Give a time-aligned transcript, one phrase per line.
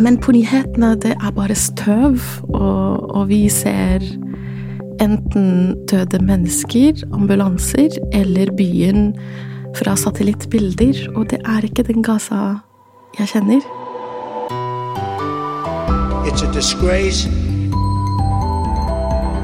[0.00, 2.20] Men på nyhetene, det er bare støv,
[2.54, 4.04] og, og vi ser
[5.00, 9.14] enten døde mennesker, ambulanser eller byen
[9.76, 12.60] fra satellittbilder, og det er ikke den Gaza
[13.18, 13.60] jeg kjenner.
[16.26, 17.28] It's a disgrace.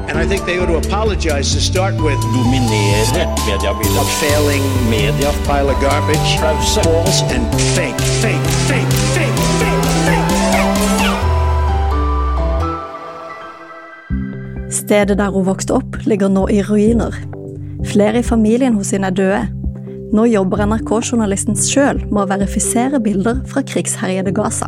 [0.09, 2.19] And I think they ought to apologize to start with.
[2.37, 4.07] dominere mediebildet.
[4.21, 6.29] Failing Media pile of garbage.
[6.39, 7.45] False and
[7.75, 9.82] fake, fake, fake, fake, fake.
[14.93, 17.15] Stedet der hun vokste opp, ligger nå i ruiner.
[17.89, 19.39] Flere i familien hos henne er døde.
[20.13, 24.67] Nå jobber NRK-journalisten sjøl med å verifisere bilder fra krigsherjede Gaza.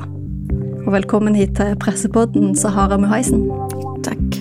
[0.80, 3.46] Og velkommen hit til pressepodden, Sahara Muhaisen.
[4.08, 4.40] Takk.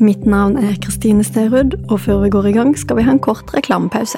[0.00, 3.20] Mitt navn er Kristine Sterud, og før vi går i gang, skal vi ha en
[3.28, 4.16] kort reklamepause.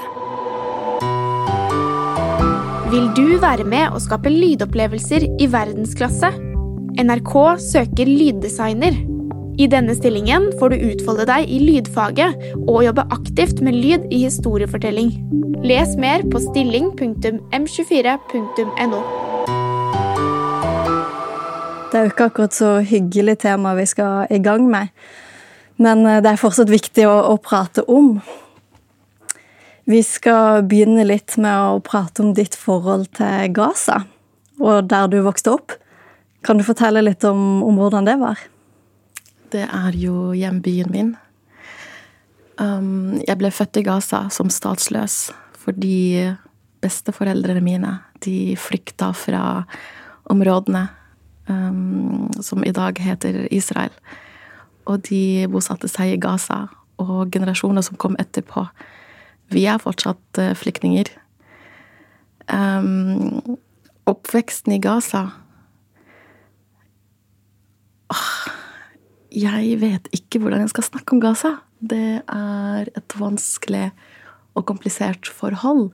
[2.95, 6.31] Vil du være med og skape lydopplevelser i verdensklasse?
[7.03, 7.39] NRK
[7.73, 9.18] søker lyddesigner.
[9.59, 14.19] I denne stillingen får du utfolde deg i lydfaget og jobbe aktivt med lyd i
[14.23, 15.09] historiefortelling.
[15.67, 19.01] Les mer på stilling.m24.no.
[21.89, 24.87] Det er jo ikke akkurat så hyggelig tema vi skal i gang med,
[25.83, 28.23] men eh, det er fortsatt viktig å, å prate om.
[29.91, 34.05] Vi skal begynne litt med å prate om ditt forhold til Gaza,
[34.63, 35.73] og der du vokste opp.
[36.47, 38.39] Kan du fortelle litt om, om hvordan det var?
[39.53, 41.15] Det er jo hjembyen min.
[42.59, 46.27] Um, jeg ble født i Gaza som statsløs fordi
[46.83, 47.93] besteforeldrene mine
[48.25, 49.43] de flykta fra
[50.33, 50.89] områdene
[51.47, 53.95] um, som i dag heter Israel.
[54.89, 56.67] Og de bosatte seg i Gaza.
[56.99, 58.65] Og generasjoner som kom etterpå.
[59.55, 61.13] Vi er fortsatt uh, flyktninger.
[62.49, 63.59] Um,
[64.09, 65.29] oppveksten i Gaza
[68.09, 68.58] Åh,
[69.29, 71.59] Jeg vet ikke hvordan jeg skal snakke om Gaza.
[71.79, 73.91] Det er et vanskelig
[74.57, 75.91] og komplisert forhold.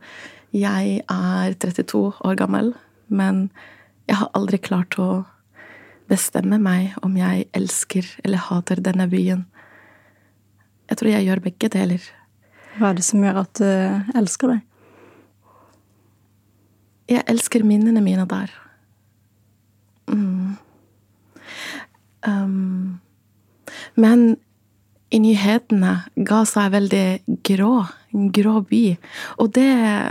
[0.55, 2.75] Jeg er 32 år gammel,
[3.09, 3.49] men
[4.07, 5.25] jeg har aldri klart å
[6.09, 9.47] bestemme meg om jeg elsker eller hater denne byen.
[10.91, 12.07] Jeg tror jeg gjør begge deler.
[12.79, 14.61] Hva er det som gjør at du elsker det?
[17.11, 18.53] Jeg elsker minnene mine der.
[20.09, 20.55] Mm.
[22.25, 23.01] Um,
[24.01, 24.35] men
[25.15, 25.93] i nyhetene
[26.27, 27.07] Gaza er veldig
[27.47, 27.85] grå.
[28.15, 28.83] En grå by.
[29.43, 29.71] Og det,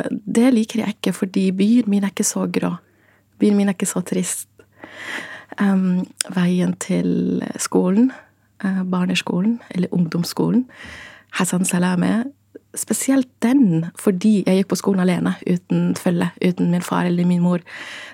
[0.09, 2.75] det liker jeg ikke, fordi byen min er ikke så grå.
[3.39, 4.47] Byen min er ikke så trist.
[5.61, 8.11] Um, veien til skolen,
[8.63, 10.65] uh, barneskolen, eller ungdomsskolen,
[11.37, 12.23] Hassan Salame,
[12.77, 17.43] spesielt den fordi jeg gikk på skolen alene, uten følge, uten min far eller min
[17.43, 17.63] mor.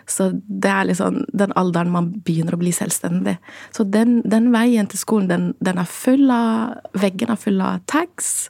[0.10, 3.38] Så det er liksom den alderen man begynner å bli selvstendig.
[3.76, 7.84] Så den, den veien til skolen, den, den, er full av Veggene er full av
[7.90, 8.50] tags.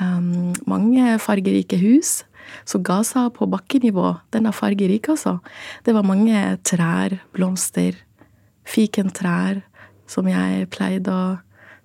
[0.00, 2.22] Um, mange fargerike hus.
[2.68, 5.38] Så Gaza på bakkenivå, den er fargerik, altså.
[5.84, 7.98] Det var mange trær, blomster,
[8.68, 9.60] fikentrær,
[10.08, 11.26] som jeg pleide å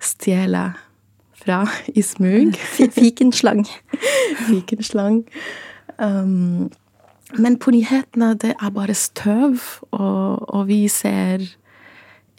[0.00, 0.70] stjele
[1.44, 2.56] fra i smug.
[2.98, 3.66] Fikenslang.
[4.48, 5.24] Fikenslang.
[5.98, 6.70] Um,
[7.38, 9.58] men på nyhetene, det er bare støv,
[9.90, 11.44] og, og, vi ser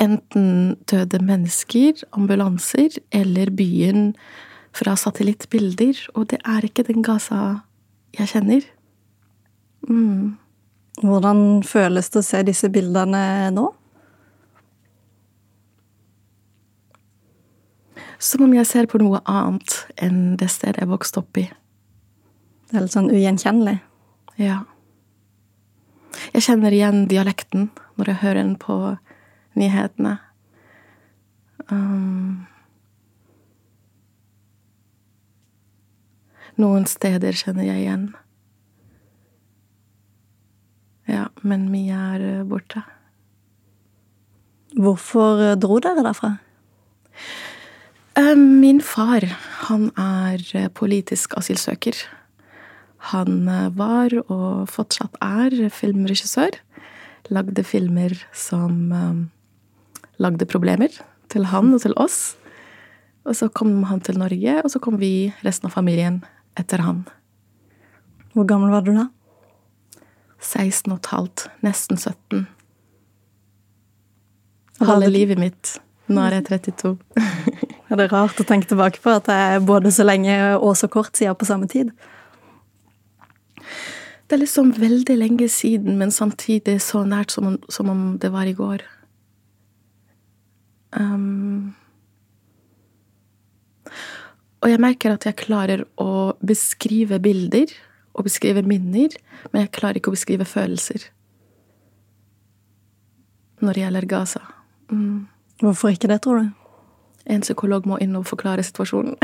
[0.02, 4.14] enten døde mennesker, ambulanser, eller byen
[4.76, 7.62] fra satellittbilder, og det er ikke den Gaza
[8.18, 8.68] jeg kjenner.
[9.88, 10.36] Mm.
[11.04, 13.70] Hvordan føles det å se disse bildene nå?
[18.20, 21.46] Som om jeg ser på noe annet enn det stedet jeg vokste opp i.
[22.70, 23.78] Det er litt sånn ugjenkjennelig?
[24.42, 24.64] Ja.
[26.34, 28.78] Jeg kjenner igjen dialekten når jeg hører den på
[29.60, 30.18] nyhetene.
[31.72, 32.46] Um,
[36.60, 38.10] noen steder kjenner jeg igjen.
[41.10, 42.82] Ja, men mye er borte.
[44.76, 46.36] Hvorfor dro dere derfra?
[48.16, 49.26] Min far,
[49.68, 51.98] han er politisk asylsøker.
[53.12, 53.44] Han
[53.76, 56.56] var, og fortsatt er, filmregissør.
[57.30, 58.94] Lagde filmer som
[60.22, 60.96] lagde problemer
[61.32, 62.38] til han og til oss.
[63.26, 66.22] Og så kom han til Norge, og så kom vi, resten av familien,
[66.60, 67.04] etter han.
[68.36, 69.10] Hvor gammel var du da?
[70.40, 71.48] 16 og et halvt.
[71.66, 72.46] Nesten 17.
[74.86, 75.78] Halve livet mitt.
[76.12, 76.98] Nå er jeg 32.
[77.96, 80.90] Er det rart å tenke tilbake på at det er både så lenge og så
[80.92, 81.94] kort siden på samme tid?
[84.28, 88.34] Det er liksom veldig lenge siden, men samtidig så nært som om, som om det
[88.34, 88.84] var i går.
[90.92, 91.72] Um,
[94.60, 97.72] og jeg merker at jeg klarer å beskrive bilder
[98.12, 99.16] og beskrive minner,
[99.54, 101.08] men jeg klarer ikke å beskrive følelser
[103.64, 104.46] når det gjelder Gaza.
[104.92, 105.28] Mm.
[105.64, 106.65] Hvorfor ikke det, tror du?
[107.26, 109.18] En psykolog må inn og forklare situasjonen.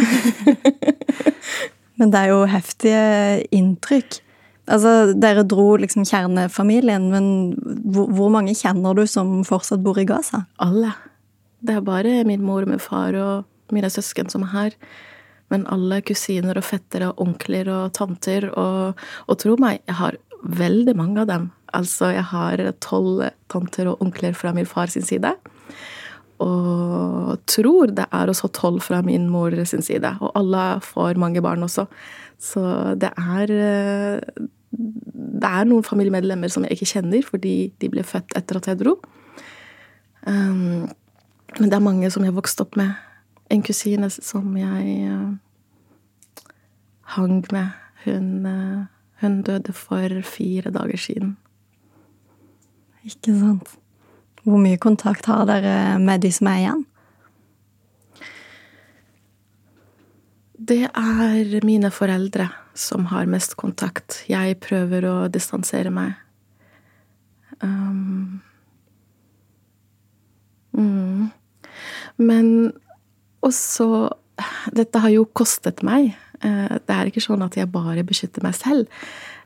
[2.02, 3.02] Men det er jo heftige
[3.54, 4.22] inntrykk.
[4.72, 7.26] Altså, Dere dro liksom kjernefamilien, men
[7.92, 10.46] hvor, hvor mange kjenner du som fortsatt bor i Gaza?
[10.64, 10.94] Alle.
[11.62, 14.78] Det er bare min mor min far og mine søsken som er her.
[15.52, 18.48] Men alle kusiner og fettere og onkler og tanter.
[18.56, 21.50] Og, og tro meg, jeg har veldig mange av dem.
[21.76, 25.36] Altså, jeg har tolv tanter og onkler fra min fars side.
[26.42, 30.16] Og tror det er også tolv fra min mor sin side.
[30.22, 31.86] Og alle får mange barn også.
[32.40, 32.62] Så
[33.02, 34.22] det er
[34.72, 38.80] Det er noen familiemedlemmer som jeg ikke kjenner fordi de ble født etter at jeg
[38.80, 38.96] dro.
[40.26, 40.88] Um,
[41.60, 42.94] men det er mange som jeg vokste opp med.
[43.52, 45.34] En kusine som jeg uh,
[47.18, 47.68] hang med.
[48.06, 48.48] Hun,
[49.22, 51.38] hun døde for fire dager siden.
[53.04, 53.81] Ikke sant.
[54.44, 56.86] Hvor mye kontakt har dere med de som er igjen?
[60.62, 62.48] Det er mine foreldre
[62.78, 64.22] som har mest kontakt.
[64.30, 66.14] Jeg prøver å distansere meg.
[67.62, 68.42] Um,
[70.78, 71.30] mm.
[72.18, 72.48] Men
[73.46, 74.10] også
[74.74, 76.16] Dette har jo kostet meg.
[76.42, 78.88] Eh, det er ikke sånn at jeg bare beskytter meg selv.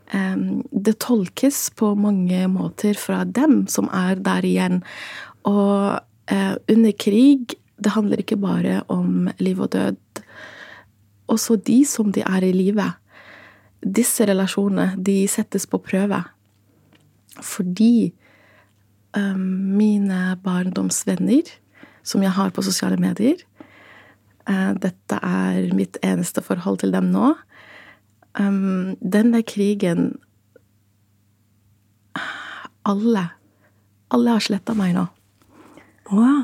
[0.05, 4.83] Det tolkes på mange måter fra dem som er der igjen.
[5.49, 5.97] Og
[6.29, 10.21] eh, under krig det handler ikke bare om liv og død.
[11.27, 12.85] Også de som de er i live.
[13.81, 16.21] Disse relasjonene, de settes på prøve.
[17.41, 18.13] Fordi
[19.15, 21.47] mine barndomsvenner,
[22.03, 23.39] som jeg har på sosiale medier
[24.49, 27.33] uh, Dette er mitt eneste forhold til dem nå.
[28.39, 30.17] Um, denne krigen
[32.85, 33.29] Alle.
[34.13, 35.05] Alle har sletta meg nå.
[36.11, 36.43] Wow.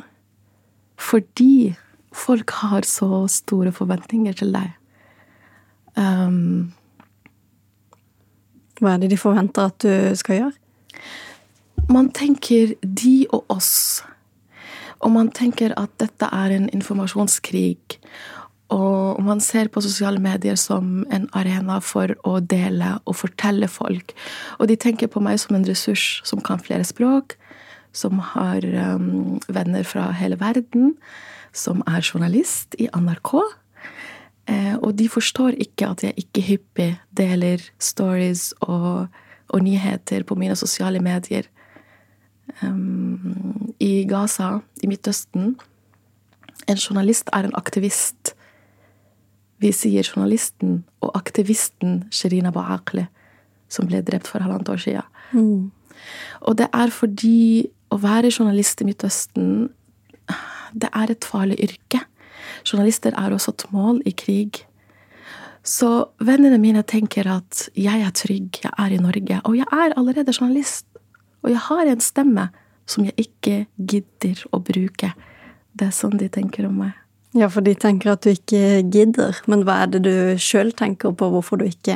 [0.97, 1.75] Fordi
[2.15, 4.71] folk har så store forventninger til deg.
[5.99, 6.71] Um,
[8.79, 10.57] Hva er det de forventer at du skal gjøre?
[11.91, 14.01] man tenker de og oss.
[15.01, 17.97] Og man tenker at dette er en informasjonskrig.
[18.71, 24.13] Og man ser på sosiale medier som en arena for å dele og fortelle folk.
[24.59, 27.35] Og de tenker på meg som en ressurs som kan flere språk,
[27.91, 28.63] som har
[28.95, 30.93] um, venner fra hele verden,
[31.51, 33.33] som er journalist i NRK.
[34.51, 39.11] Eh, og de forstår ikke at jeg ikke hyppig deler stories og,
[39.51, 41.49] og nyheter på mine sosiale medier.
[42.63, 45.53] Um, I Gaza, i Midtøsten
[46.67, 48.20] En journalist er en aktivist
[49.61, 53.07] vi sier journalisten og aktivisten Sherina Baakle,
[53.71, 55.05] som ble drept for halvannet år siden.
[55.31, 55.69] Mm.
[56.49, 59.69] Og det er fordi å være journalist i Midtøsten,
[60.73, 62.01] det er et farlig yrke.
[62.65, 64.63] Journalister er også et mål i krig.
[65.63, 65.89] Så
[66.23, 69.41] vennene mine tenker at jeg er trygg, jeg er i Norge.
[69.45, 70.87] Og jeg er allerede journalist.
[71.43, 72.47] Og jeg har en stemme
[72.89, 75.11] som jeg ikke gidder å bruke.
[75.77, 76.97] Det er sånn de tenker om meg.
[77.31, 79.37] Ja, for de tenker at du ikke gidder.
[79.47, 81.95] Men hva er det du sjøl tenker på hvorfor du ikke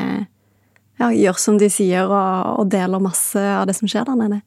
[0.99, 4.39] ja, gjør som de sier, og, og, deler masse av det som skjer der nede?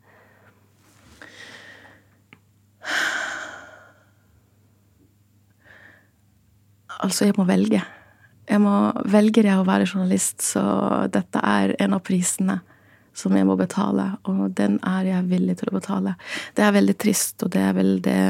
[6.98, 7.82] Altså, jeg må velge.
[8.48, 8.74] Jeg må
[9.12, 10.64] velge det å være journalist, så
[11.12, 12.62] dette er en av prisene
[13.18, 16.14] som jeg må betale, og den er jeg villig til å betale.
[16.56, 18.20] Det er veldig trist, og det er veldig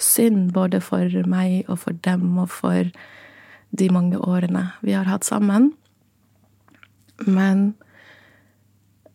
[0.00, 2.90] synd både for meg og for dem og for
[3.70, 5.72] de mange årene vi har hatt sammen.
[7.26, 7.74] Men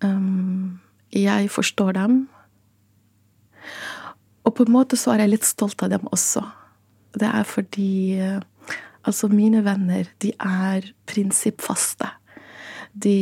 [0.03, 0.79] um,
[1.11, 2.25] jeg forstår dem.
[4.45, 6.45] Og på en måte så er jeg litt stolt av dem også.
[7.15, 8.19] Det er fordi
[9.05, 12.07] Altså, mine venner, de er prinsippfaste.
[12.91, 13.17] De,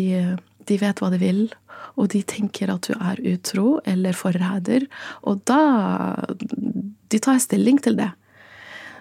[0.63, 1.41] de vet hva de vil,
[2.00, 4.88] og de tenker at du er utro eller forræder.
[5.27, 5.60] Og da
[7.13, 8.10] De tar stilling til det.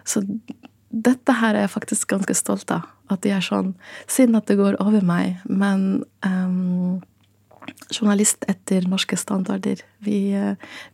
[0.04, 0.23] Så
[0.92, 2.85] dette her er jeg faktisk ganske stolt av.
[3.12, 3.73] At de er sånn.
[4.11, 7.00] Synd at det går over meg, men um,
[7.92, 9.83] journalist etter norske standarder.
[10.04, 10.33] Vi,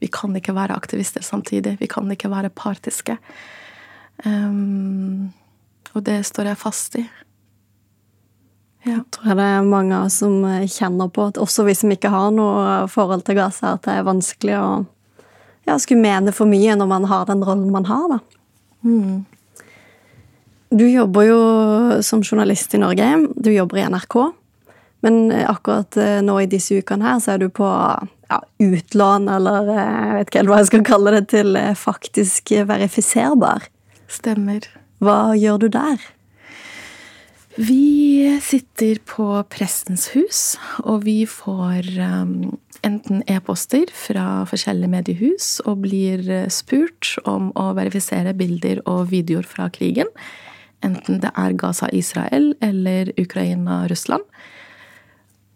[0.01, 1.77] vi, kan ikke være aktivister samtidig.
[1.83, 3.19] Vi kan ikke være partiske.
[4.25, 5.31] Um,
[5.95, 7.07] og det står jeg fast i.
[8.87, 9.01] Ja.
[9.01, 12.87] Jeg tror det er mange som kjenner på at også vi som ikke har noe
[12.89, 14.69] forhold til Gaza, at det er vanskelig å
[15.69, 18.19] ja, skulle mene for mye når man har den rollen man har, da.
[20.69, 21.39] Du jobber jo
[22.05, 23.07] som journalist i Norge.
[23.37, 24.19] Du jobber i NRK.
[25.01, 29.71] Men akkurat eh, nå i disse ukene her, så er du på ja, utlån, eller
[29.71, 33.69] eh, jeg vet ikke helt hva jeg skal kalle det, til eh, faktisk verifiserbar.
[34.11, 34.67] Stemmer.
[35.05, 36.03] Hva gjør du der?
[37.59, 40.43] Vi sitter på Prestens hus,
[40.87, 42.53] og vi får um,
[42.87, 49.43] enten e-poster fra forskjellige mediehus og blir eh, spurt om å verifisere bilder og videoer
[49.43, 50.07] fra krigen.
[50.87, 54.23] Enten det er Gaza-Israel eller Ukraina-Russland.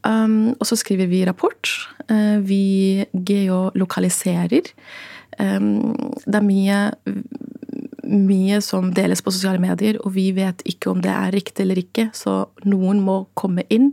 [0.02, 1.70] Um, og så skriver vi rapport.
[2.10, 4.74] Uh, vi geolokaliserer.
[5.38, 5.94] Um,
[6.26, 6.80] det er mye,
[8.02, 11.82] mye som deles på sosiale medier, og vi vet ikke om det er riktig eller
[11.82, 13.92] ikke, så noen må komme inn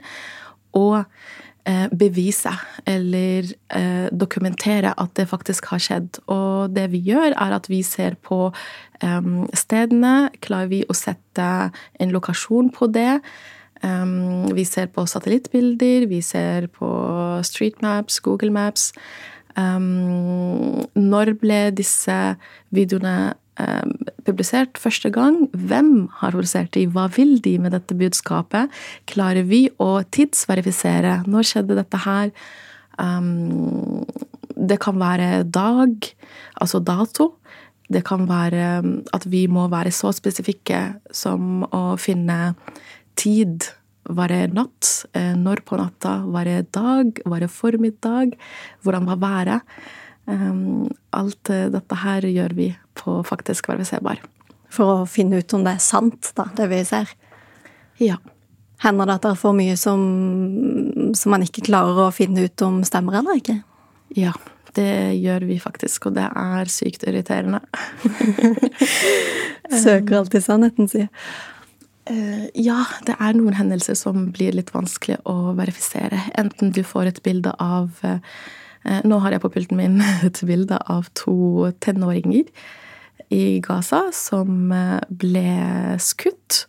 [0.77, 2.51] og uh, bevise
[2.89, 6.21] eller uh, dokumentere at det faktisk har skjedd.
[6.31, 8.49] Og det vi gjør, er at vi ser på
[9.03, 10.29] um, stedene.
[10.45, 11.47] Klarer vi å sette
[11.99, 13.21] en lokasjon på det?
[13.81, 16.89] Um, vi ser på satellittbilder, vi ser på
[17.47, 18.91] street maps, Google Maps.
[19.57, 22.15] Um, når ble disse
[22.75, 23.33] videoene
[24.27, 25.47] publisert første gang?
[25.51, 26.85] Hvem har publisert de?
[26.87, 28.71] Hva vil de med dette budskapet?
[29.09, 31.23] Klarer vi å tidsverifisere?
[31.27, 32.33] Når skjedde dette her?
[34.59, 35.93] det kan være dag,
[36.59, 37.29] altså dato.
[37.89, 38.83] Det kan være
[39.15, 40.81] at vi må være så spesifikke
[41.15, 42.53] som å finne
[43.15, 43.69] tid.
[44.09, 44.89] Var det natt?
[45.13, 46.19] Eh, Når på natta?
[46.25, 47.21] Var det dag?
[47.25, 48.35] Var det formiddag?
[48.83, 49.61] Hvordan var været?
[50.29, 52.67] Um, Alt eh, dette her gjør vi
[52.99, 54.21] på faktisk verifiserbar.
[54.69, 57.09] For å finne ut om det er sant, da, det vi ser.
[58.01, 58.19] Ja.
[58.83, 60.03] Hender det at det er for mye som,
[61.17, 63.59] som man ikke klarer å finne ut om stemmer eller ikke?
[64.17, 64.37] Ja.
[64.77, 67.57] Det gjør vi faktisk, og det er sykt irriterende.
[69.83, 71.09] Søker alltid sannheten, sier
[72.09, 76.23] Eh, Ja, det er noen hendelser som blir litt vanskelig å verifisere.
[76.39, 78.19] Enten du får et bilde av eh,
[79.05, 82.49] Nå har jeg på pulten min et bilde av to tenåringer
[83.29, 85.49] i Gaza som eh, ble
[86.01, 86.63] skutt.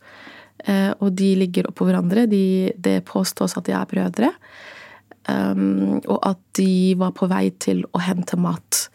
[0.66, 2.26] Eh, Og de ligger oppå hverandre.
[2.30, 4.34] De, det påstås at de er brødre.
[5.30, 8.88] Og at de var på vei til å hente mat.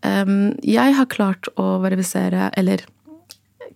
[0.00, 2.86] Jeg har klart å verifisere, eller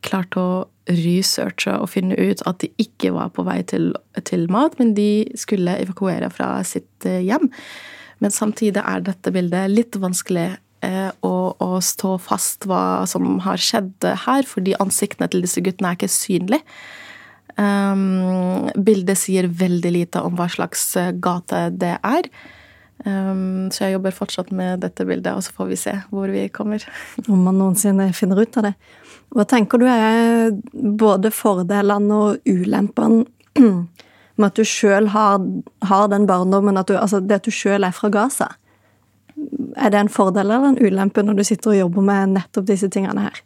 [0.07, 0.47] klart å
[0.87, 3.91] researche og finne ut at de ikke var på vei til,
[4.29, 7.51] til mat, men de skulle evakuere fra sitt eh, hjem.
[8.25, 10.49] Men samtidig er dette bildet litt vanskelig
[10.87, 15.93] eh, å, å stå fast hva som har skjedd her, fordi ansiktene til disse guttene
[15.93, 16.79] er ikke synlige.
[17.57, 22.29] Um, bildet sier veldig lite om hva slags eh, gate det er.
[23.05, 26.47] Um, så jeg jobber fortsatt med dette bildet, og så får vi se hvor vi
[26.53, 26.85] kommer.
[27.33, 28.75] Om man noensinne finner ut av det.
[29.37, 33.25] Hva tenker du er både fordelene og ulempene
[34.37, 35.41] med at du sjøl har,
[35.89, 38.53] har den barndommen, at du, altså det at du sjøl er fra Gaza?
[39.77, 42.89] Er det en fordel eller en ulempe når du sitter og jobber med nettopp disse
[42.93, 43.43] tingene her?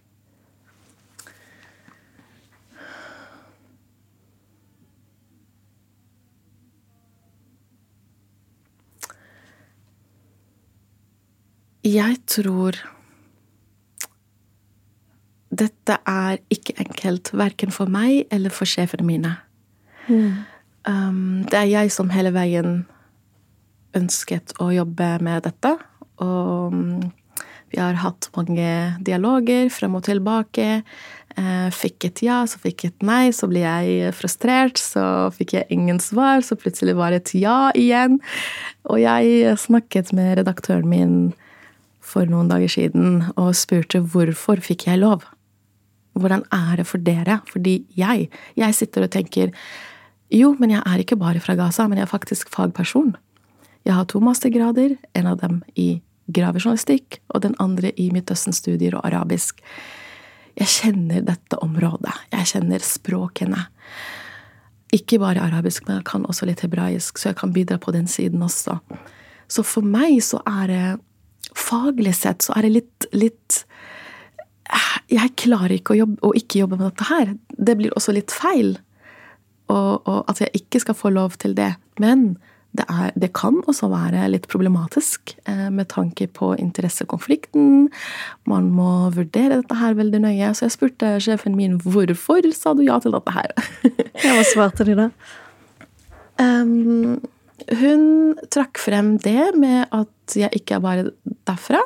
[11.87, 12.76] Jeg tror
[15.50, 19.32] dette er ikke enkelt, verken for meg eller for sjefene mine.
[20.88, 22.84] Um, det er jeg som hele veien
[23.96, 25.75] ønsket å jobbe med dette.
[26.22, 27.00] Og um,
[27.70, 28.70] vi har hatt mange
[29.06, 30.80] dialoger frem og tilbake.
[31.38, 34.80] Eh, fikk et ja, så fikk et nei, så ble jeg frustrert.
[34.82, 35.02] Så
[35.37, 38.18] fikk jeg ingen svar, så plutselig var det et ja igjen.
[38.90, 41.14] Og jeg snakket med redaktøren min
[42.10, 45.22] for noen dager siden og spurte hvorfor fikk jeg lov?
[46.18, 47.38] Hvordan er det for dere?
[47.46, 48.26] Fordi jeg,
[48.58, 49.54] jeg sitter og tenker
[50.30, 53.16] jo, men jeg er ikke bare fra Gaza, men jeg er faktisk fagperson.
[53.87, 59.06] Jeg har to mastergrader, en av dem i gravejournalistikk og den andre i Midtøsten-studier og
[59.08, 59.62] arabisk.
[60.58, 62.12] Jeg kjenner dette området.
[62.34, 63.64] Jeg kjenner språkene.
[64.94, 68.10] Ikke bare arabisk, men jeg kan også litt hebraisk, så jeg kan bidra på den
[68.10, 68.78] siden også.
[69.50, 70.84] Så for meg så er det
[71.56, 73.56] Faglig sett så er det litt, litt
[75.10, 77.32] Jeg klarer ikke å, jobbe, å ikke jobbe med dette her.
[77.58, 78.76] Det blir også litt feil.
[79.70, 81.74] Og, og at jeg ikke skal få lov til det.
[82.02, 82.34] Men
[82.76, 87.88] det, er, det kan også være litt problematisk eh, med tanke på interessekonflikten.
[88.50, 90.52] Man må vurdere dette her veldig nøye.
[90.54, 93.54] Så jeg spurte sjefen min hvorfor sa du ja til dette her.
[94.20, 95.08] Ja, Hva svarte de da?
[96.40, 97.20] Um,
[97.80, 98.04] hun
[98.52, 101.08] trakk frem det med at jeg ikke er bare
[101.48, 101.80] derfra.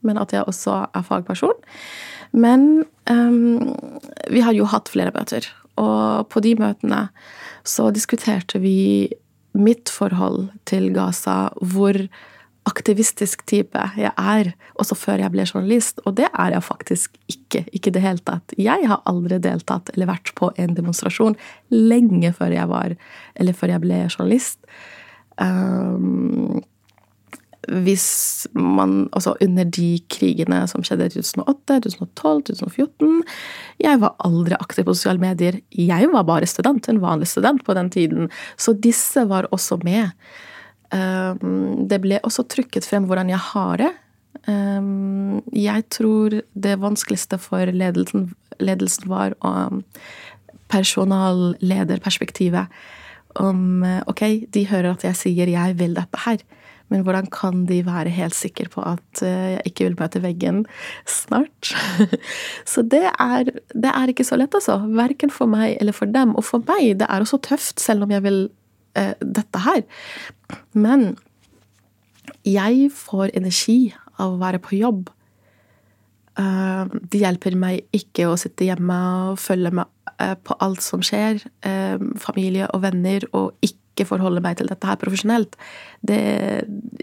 [0.00, 1.56] men at jeg også er fagperson.
[2.32, 3.74] Men um,
[4.30, 5.46] vi har jo hatt flere møter,
[5.78, 7.06] og på de møtene
[7.68, 9.08] så diskuterte vi
[9.58, 11.96] mitt forhold til Gaza, hvor
[12.68, 16.02] aktivistisk type jeg er, også før jeg ble journalist.
[16.04, 17.64] Og det er jeg faktisk ikke.
[17.72, 18.54] Ikke i det hele tatt.
[18.60, 21.38] Jeg har aldri deltatt eller vært på en demonstrasjon
[21.72, 22.96] lenge før jeg var
[23.38, 24.60] Eller før jeg ble journalist.
[25.40, 26.60] Um,
[27.68, 33.22] hvis man Altså under de krigene som skjedde i 2008, 2012, 2014
[33.84, 35.60] Jeg var aldri aktiv på sosiale medier.
[35.70, 38.30] Jeg var bare student, en vanlig student på den tiden.
[38.56, 40.10] Så disse var også med.
[40.88, 43.92] Um, det ble også trykket frem hvordan jeg har det.
[44.48, 49.84] Um, jeg tror det vanskeligste for ledelsen, ledelsen var um,
[50.72, 52.66] personallederperspektivet.
[53.38, 56.42] Om ok, de hører at jeg sier 'jeg vil dette her',
[56.88, 60.62] men hvordan kan de være helt sikre på at jeg ikke vil møte veggen
[61.08, 61.72] snart?
[62.72, 64.78] Så det er, det er ikke så lett, altså.
[64.96, 66.34] Verken for meg eller for dem.
[66.38, 68.40] Og for meg, det er også tøft, selv om jeg vil
[68.96, 69.84] eh, dette her.
[70.72, 71.10] Men
[72.48, 75.08] jeg får energi av å være på jobb.
[76.38, 78.96] Uh, det hjelper meg ikke å sitte hjemme
[79.32, 79.88] og følge med
[80.22, 81.42] uh, på alt som skjer,
[82.22, 85.56] familie og venner, og ikke forholde meg til dette her profesjonelt.
[86.06, 86.20] Det,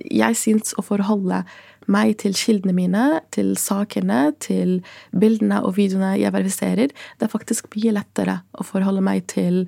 [0.08, 1.44] jeg syns å forholde
[1.92, 3.04] meg til kildene mine,
[3.36, 4.80] til sakene, til
[5.12, 9.66] bildene og videoene jeg verifiserer, det er faktisk mye lettere å forholde meg til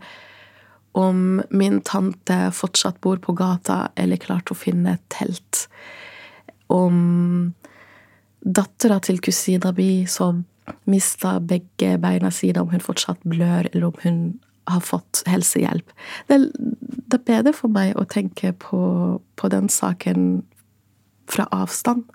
[0.98, 5.68] om min tante fortsatt bor på gata eller klarte å finne et telt.
[6.74, 7.54] Om
[8.42, 10.46] dattera til kusina mi som
[10.90, 14.20] mista begge beina sine, om hun fortsatt blør, eller om hun
[14.68, 15.92] har fått helsehjelp.
[16.28, 18.80] Det, det er bedre for meg å tenke på,
[19.40, 20.44] på den saken
[21.32, 22.06] fra avstand.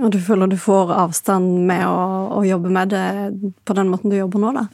[0.00, 2.04] Og du føler du får avstand med å,
[2.38, 3.06] å jobbe med det
[3.68, 4.68] på den måten du jobber nå, da?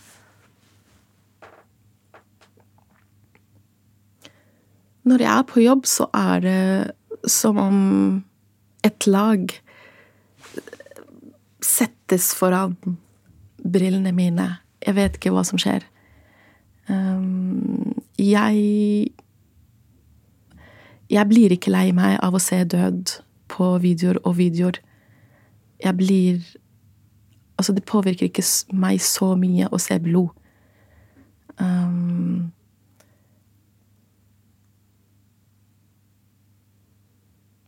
[5.06, 7.76] Når jeg er på jobb, så er det som om
[8.86, 9.52] et lag
[11.62, 12.74] settes foran
[13.62, 14.48] brillene mine.
[14.82, 15.86] Jeg vet ikke hva som skjer.
[16.88, 19.10] Um, jeg
[21.10, 23.16] Jeg blir ikke lei meg av å se død
[23.48, 24.80] på videoer og videoer.
[25.82, 26.40] Jeg blir
[27.56, 28.44] Altså, det påvirker ikke
[28.76, 30.28] meg så mye å se blod.
[31.56, 32.52] Um,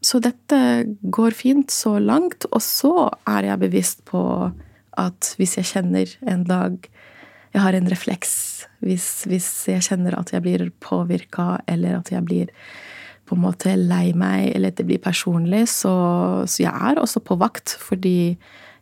[0.09, 0.59] Så dette
[1.03, 4.23] går fint så langt, og så er jeg bevisst på
[4.99, 6.87] at hvis jeg kjenner en dag
[7.55, 8.33] Jeg har en refleks.
[8.85, 12.53] Hvis, hvis jeg kjenner at jeg blir påvirka, eller at jeg blir
[13.29, 15.95] på en måte lei meg, eller at det blir personlig, så,
[16.49, 18.37] så jeg er også på vakt, fordi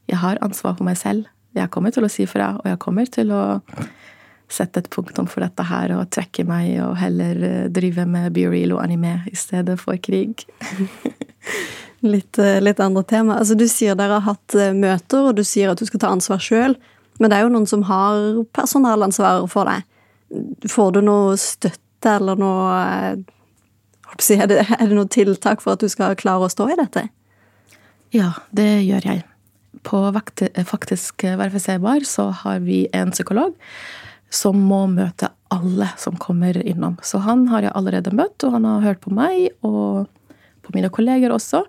[0.07, 1.27] jeg har ansvar for meg selv.
[1.57, 3.45] Jeg kommer til å si fra, og jeg kommer til å
[4.53, 8.77] sette et punktum for dette her og trekke meg og heller eh, drive med Bereal
[8.77, 10.45] og anime i stedet for krig.
[12.13, 13.41] litt, eh, litt, andre tema.
[13.41, 16.13] Altså, du sier dere har hatt eh, møter, og du sier at du skal ta
[16.15, 16.77] ansvar sjøl.
[17.19, 19.87] Men det er jo noen som har personalansvar for deg.
[20.71, 22.77] Får du noe støtte eller noe
[24.17, 27.07] er det, er det noe tiltak for at du skal klare å stå i dette?
[28.15, 29.25] Ja, det gjør jeg.
[29.87, 30.01] På
[30.67, 33.55] Faktisk verifiserbar så har vi en psykolog
[34.33, 36.97] som må møte alle som kommer innom.
[37.03, 40.09] Så han har jeg allerede møtt, og han har hørt på meg og
[40.67, 41.63] på mine kolleger også.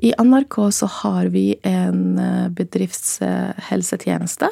[0.00, 4.48] I NRK så har vi en eh, bedriftshelsetjeneste,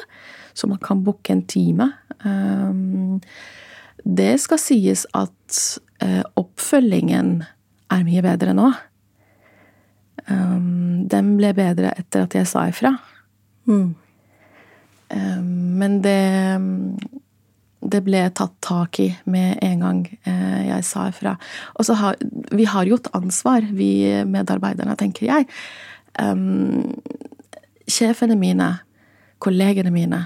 [0.53, 1.89] så man kan booke en time.
[2.25, 3.19] Ehm,
[4.03, 5.61] det skal sies at
[6.05, 7.39] eh, oppfølgingen
[7.89, 8.69] er mye bedre nå.
[10.29, 12.93] Ehm, den ble bedre etter at jeg sa ifra.
[13.65, 13.95] Mm.
[15.17, 15.49] Ehm,
[15.81, 16.21] men det
[17.79, 21.35] det ble tatt tak i med en gang eh, jeg sa ifra.
[21.79, 22.19] Og så har
[22.51, 23.91] vi har jo et ansvar, vi
[24.27, 25.47] medarbeiderne, tenker jeg.
[26.19, 26.99] Um,
[27.87, 28.69] sjefene mine,
[29.39, 30.25] kollegene mine,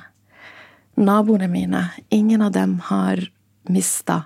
[0.97, 3.21] naboene mine, ingen av dem har
[3.69, 4.23] mista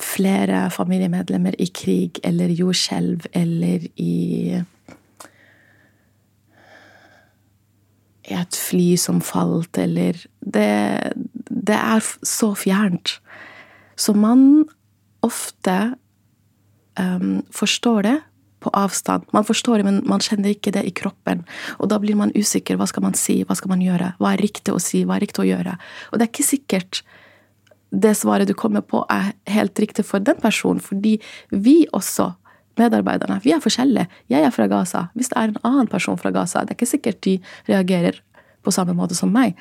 [0.00, 4.60] flere familiemedlemmer i krig eller jordskjelv eller i
[8.32, 10.70] et fly som falt, eller det,
[11.50, 13.18] det er så fjernt.
[14.00, 14.64] Så man
[15.26, 15.76] ofte
[16.98, 18.16] um, forstår det
[18.60, 19.24] på avstand.
[19.32, 21.42] Man forstår det, men man kjenner ikke det i kroppen.
[21.80, 22.76] Og da blir man usikker.
[22.80, 23.40] Hva skal man si?
[23.48, 24.12] Hva skal man gjøre?
[24.20, 25.02] Hva er riktig å si?
[25.08, 25.76] Hva er riktig å gjøre?
[26.10, 27.02] Og det er ikke sikkert
[27.90, 31.16] det svaret du kommer på, er helt riktig for den personen, fordi
[31.50, 32.28] vi også
[32.80, 33.38] medarbeiderne.
[33.44, 34.08] Vi er forskjellige.
[34.32, 35.06] Jeg er fra Gaza.
[35.14, 37.38] Hvis det er en annen person fra Gaza, det er ikke sikkert de
[37.68, 38.20] reagerer
[38.62, 39.56] på samme måte som meg.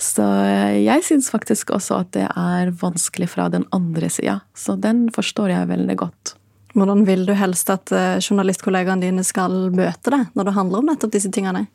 [0.00, 4.40] Så eh, jeg syns faktisk også at det er vanskelig fra den andre sida.
[4.54, 6.34] Så den forstår jeg veldig godt.
[6.74, 10.90] Hvordan vil du helst at eh, journalistkollegaene dine skal møte deg når det handler om
[10.90, 11.66] nettopp disse tingene?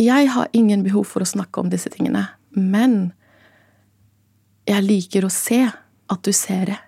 [0.00, 2.24] Jeg har ingen behov for å snakke om disse tingene,
[2.56, 3.10] men
[4.70, 6.78] jeg liker å se at du ser det.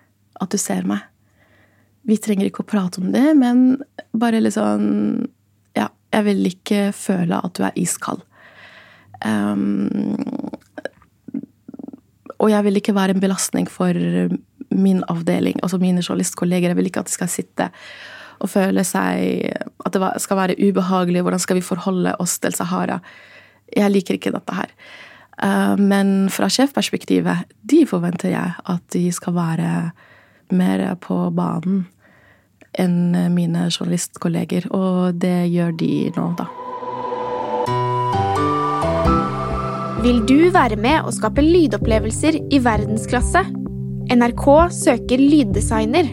[0.41, 1.03] At du ser meg.
[2.03, 5.27] Vi trenger ikke å prate om det, men bare litt sånn
[5.77, 8.23] Ja, jeg vil ikke føle at du er iskald.
[9.23, 10.17] Um,
[12.43, 13.95] og jeg vil ikke være en belastning for
[14.73, 16.73] min avdeling, altså mine journalistkolleger.
[16.73, 17.69] Jeg vil ikke at de skal sitte
[18.43, 19.53] og føle seg
[19.85, 21.21] At det skal være ubehagelig.
[21.23, 22.99] Hvordan skal vi forholde oss til Sahara?
[23.71, 24.73] Jeg liker ikke dette her.
[25.39, 29.69] Uh, men fra sjefperspektivet, de forventer jeg at de skal være
[30.55, 31.85] mer på banen
[32.79, 34.69] enn mine journalistkolleger.
[34.73, 36.47] Og det gjør de nå, da.
[40.03, 43.39] Vil du være med og skape lydopplevelser i verdensklasse?
[44.11, 46.09] NRK søker lyddesigner.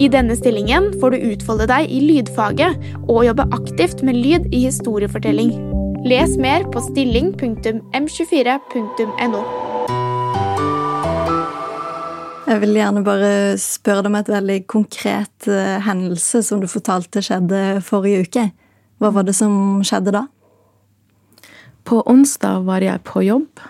[0.00, 2.72] I denne stillingen får du utfolde deg i lydfaget
[3.06, 5.52] og jobbe aktivt med lyd i historiefortelling.
[6.04, 9.42] Les mer på stilling.m24.no.
[12.52, 17.22] Jeg vil gjerne bare spørre deg om et veldig konkret uh, hendelse som du fortalte
[17.24, 18.42] skjedde forrige uke.
[19.00, 20.26] Hva var det som skjedde da?
[21.88, 23.62] På onsdag var jeg på jobb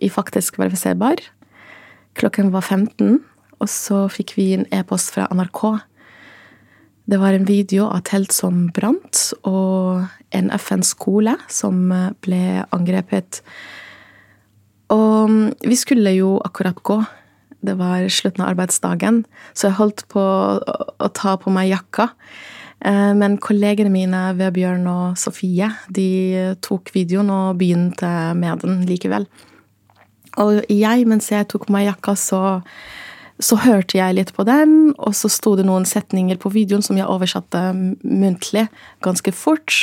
[0.00, 1.20] i Faktisk verifiserbar.
[2.16, 3.18] Klokken var 15,
[3.60, 5.60] og så fikk vi en e-post fra NRK.
[7.04, 11.92] Det var en video av telt som brant, og en FN-skole som
[12.24, 13.42] ble angrepet.
[14.96, 17.02] Og mm, vi skulle jo akkurat gå
[17.64, 19.22] det var slutten av arbeidsdagen,
[19.56, 22.10] så jeg holdt på å ta på meg jakka.
[22.84, 26.08] Eh, men kollegene mine, Vebjørn og Sofie, de
[26.64, 29.28] tok videoen og begynte med den likevel.
[30.42, 32.42] Og jeg, mens jeg tok på meg jakka, så,
[33.38, 36.98] så hørte jeg litt på den, og så sto det noen setninger på videoen som
[36.98, 37.70] jeg oversatte
[38.02, 38.66] muntlig
[39.04, 39.76] ganske fort,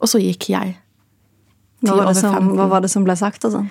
[0.00, 0.76] og så gikk jeg.
[1.86, 3.64] Hva var, som, hva var, det som, ble sagt, altså?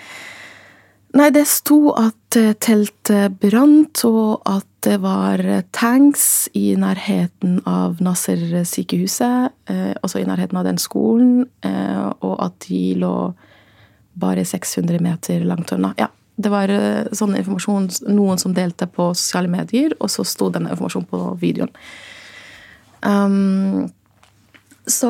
[1.18, 5.42] Nei, det sto at eh, teltet brant, og at det var
[5.76, 12.68] tanks i nærheten av Nasser-sykehuset, eh, altså i nærheten av den skolen, eh, og at
[12.68, 13.16] de lå
[14.20, 15.96] bare 600 meter langt unna.
[15.98, 20.52] Ja, det var eh, sånn informasjon noen som delte på sosiale medier, og så sto
[20.54, 21.74] denne informasjonen på videoen.
[23.04, 23.90] Um,
[24.90, 25.10] så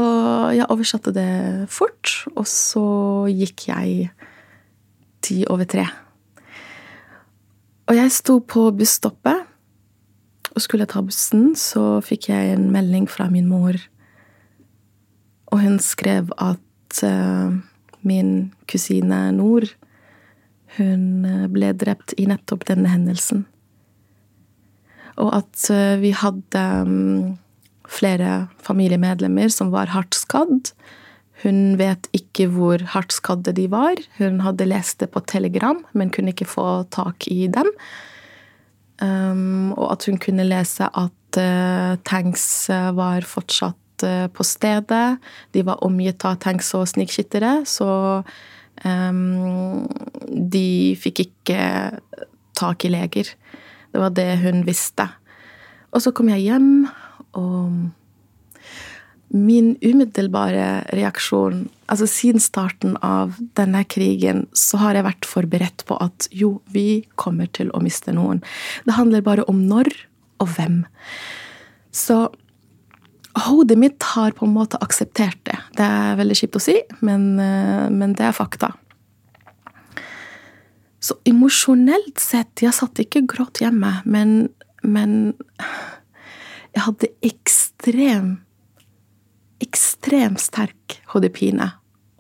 [0.54, 2.86] jeg oversatte det fort, og så
[3.32, 4.10] gikk jeg
[5.26, 5.86] ti over tre.
[7.90, 9.48] Og jeg sto på busstoppet
[10.50, 13.78] og skulle ta bussen, så fikk jeg en melding fra min mor.
[15.50, 17.56] Og hun skrev at uh,
[18.06, 19.74] min kusine Nord
[20.78, 23.48] hun eh, ble drept i nettopp denne hendelsen.
[25.18, 27.40] Og at uh, vi hadde um,
[27.90, 30.70] flere familiemedlemmer som var hardt skadd.
[31.44, 34.00] Hun vet ikke hvor hardt skadde de var.
[34.18, 37.70] Hun hadde lest det på telegram, men kunne ikke få tak i dem.
[39.00, 45.20] Um, og at hun kunne lese at uh, tanks eh, var fortsatt uh, på stedet.
[45.56, 47.90] De var omgitt av tanks og snikskyttere, så
[48.84, 49.88] um,
[50.28, 51.62] de fikk ikke
[52.60, 53.32] tak i leger.
[53.94, 55.08] Det var det hun visste.
[55.96, 56.90] Og så kom jeg hjem,
[57.40, 57.80] og
[59.30, 65.98] min umiddelbare reaksjon altså Siden starten av denne krigen så har jeg vært forberedt på
[66.02, 68.44] at jo, vi kommer til å miste noen.
[68.86, 69.90] Det handler bare om når
[70.40, 70.84] og hvem.
[71.90, 72.28] Så
[73.48, 75.58] hodet mitt har på en måte akseptert det.
[75.78, 78.74] Det er veldig kjipt å si, men, eh, men det er fakta.
[81.00, 84.50] Så emosjonelt sett Jeg satt ikke gråt hjemme, men,
[84.84, 85.34] men
[86.76, 88.38] jeg hadde ekstrem
[89.64, 91.72] ekstremt sterk hodepine.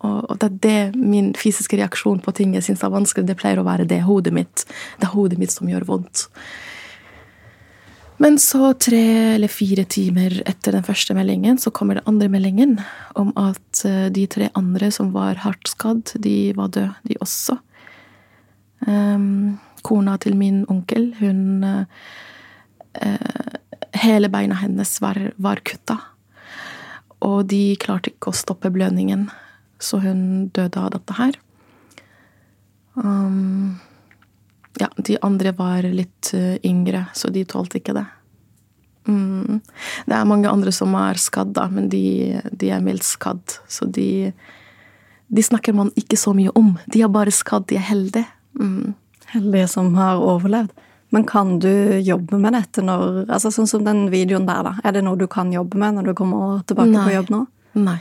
[0.08, 3.60] Og det er det min fysiske reaksjon på ting jeg syns er vanskelig, det pleier
[3.60, 4.64] å være det hodet mitt.
[5.00, 6.28] Det er hodet mitt som gjør vondt.
[8.20, 9.00] Men så, tre
[9.38, 12.76] eller fire timer etter den første meldingen, så kommer den andre meldingen
[13.20, 17.56] om at eh, de tre andre som var hardt skadd, de var døde, de også.
[18.84, 19.56] Um,
[19.88, 21.84] kona til min onkel, hun uh,
[24.00, 25.98] Hele beina hennes var, var kutta.
[27.26, 29.28] Og de klarte ikke å stoppe blødningen,
[29.80, 31.36] så hun døde av dette her.
[33.00, 33.80] Um,
[34.80, 38.06] ja, de andre var litt uh, yngre, så de tålte ikke det.
[39.10, 39.60] Mm.
[40.06, 43.60] Det er mange andre som er skadd, da, men de, de er mildt skadd.
[43.72, 44.32] Så de,
[45.28, 46.76] de snakker man ikke så mye om.
[46.92, 48.28] De er bare skadd, de er heldige.
[48.60, 48.94] Mm.
[49.34, 50.74] Heldige som har overlevd.
[51.10, 51.72] Men kan du
[52.06, 54.76] jobbe med dette når altså Sånn som den videoen der, da.
[54.86, 57.08] Er det noe du kan jobbe med når du kommer tilbake Nei.
[57.08, 57.42] på jobb nå?
[57.82, 58.00] Nei.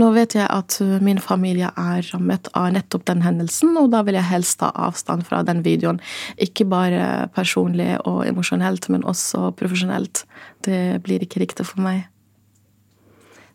[0.00, 4.00] Nå vet jeg at uh, min familie er rammet av nettopp den hendelsen, og da
[4.06, 6.00] vil jeg helst ta avstand fra den videoen.
[6.40, 10.24] Ikke bare personlig og emosjonelt, men også profesjonelt.
[10.64, 12.06] Det blir ikke riktig for meg.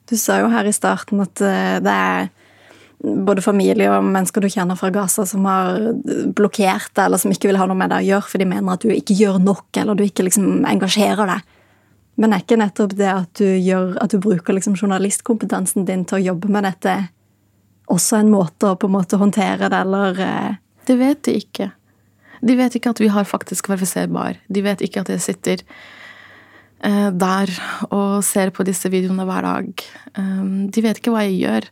[0.09, 2.29] Du sa jo her i starten at eh, det er
[3.03, 5.75] både familie og mennesker du kjenner fra Gaza som har
[6.35, 8.77] blokkert deg, eller som ikke vil ha noe med deg å gjøre, for de mener
[8.77, 11.59] at du ikke gjør nok, eller du ikke liksom engasjerer deg.
[12.21, 16.19] Men er ikke nettopp det at du, gjør, at du bruker liksom journalistkompetansen din til
[16.19, 16.97] å jobbe med dette,
[17.91, 21.71] også en måte å på en måte håndtere det, eller eh, Det vet de ikke.
[22.43, 24.39] De vet ikke at vi har faktisk verifiserbar.
[24.51, 25.63] De vet ikke at jeg sitter
[26.83, 27.51] eh, der
[27.89, 29.85] og ser på disse videoene hver dag.
[30.19, 31.69] Um, de vet ikke hva jeg gjør.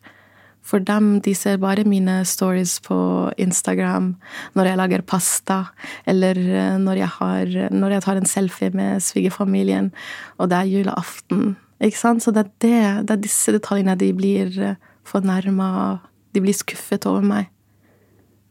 [0.62, 2.96] For dem, de ser bare mine stories på
[3.42, 4.14] Instagram
[4.58, 5.58] når jeg lager pasta,
[6.06, 9.90] eller eh, når jeg, har, når jeg tar en selfie med svigerfamilien,
[10.38, 11.56] og det er julaften.
[11.82, 12.24] Ikke sant?
[12.24, 12.76] Så det er, det,
[13.10, 16.02] det er disse detaljene de blir eh, fornærma av.
[16.32, 17.50] De blir skuffet over meg.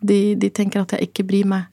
[0.02, 1.68] De, de tenker at jeg ikke bryr meg.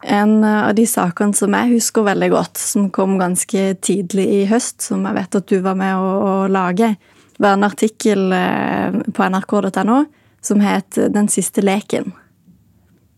[0.00, 4.44] En eh, av de sakene som jeg husker veldig godt, som kom ganske tidlig i
[4.50, 6.94] høst, som jeg vet at du var med å, å lage,
[7.40, 10.04] var en artikkel eh, på nrk.no
[10.40, 12.12] som het 'Den siste leken'.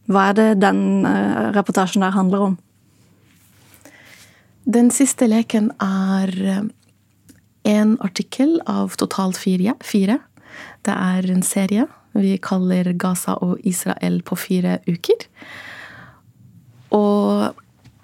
[0.06, 2.58] Hva er det den eh, reportasjen der handler om?
[4.64, 6.62] Den siste leken er eh,
[7.64, 9.74] en artikkel av totalt fire.
[9.80, 10.18] fire.
[10.84, 15.26] Det er en serie vi kaller Gaza og Israel på fire uker.
[16.92, 17.54] Og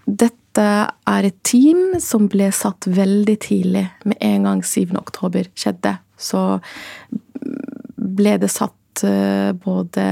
[0.06, 0.66] dette
[1.06, 3.90] er et team som ble satt veldig tidlig.
[4.04, 4.96] Med en gang 7.
[4.96, 6.60] oktober skjedde, så
[8.18, 10.06] ble det satt eh, både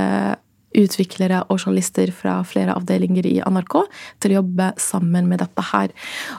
[0.77, 3.77] utviklere og journalister fra flere avdelinger i NRK
[4.23, 5.95] til å jobbe sammen med dette her.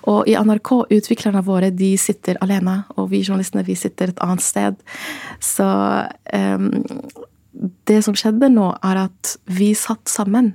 [0.10, 4.46] Og i NRK, utviklerne våre de sitter alene, og vi journalistene vi sitter et annet
[4.46, 4.78] sted.
[5.44, 6.70] Så um,
[7.90, 10.54] det som skjedde nå, er at vi satt sammen.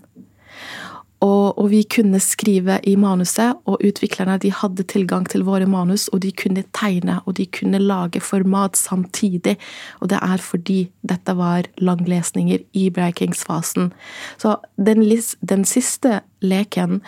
[1.23, 6.09] Og, og, vi kunne skrive i manuset, og utviklerne de hadde tilgang til våre manus,
[6.11, 9.55] og de kunne tegne og de kunne lage format samtidig.
[10.01, 13.93] Og det er fordi dette var langlesninger i breakingsfasen.
[14.39, 15.07] Så den,
[15.47, 17.03] den siste leken